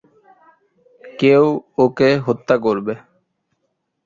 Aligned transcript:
কেউ 1.03 1.43
ওকে 1.83 2.09
হত্যা 2.25 2.55
করবে! 2.65 2.93